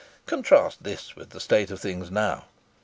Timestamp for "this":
0.81-1.15